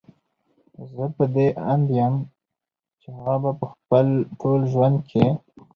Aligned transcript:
زه 0.93 1.05
په 1.15 1.23
دې 1.33 1.47
اند 1.71 1.87
يم 1.97 2.15
چې 3.01 3.09
هغه 3.17 3.33
به 3.43 3.51
په 3.59 3.65
خپل 3.73 4.07
ټول 4.39 4.59
ژوند 4.71 4.97
کې 5.09 5.25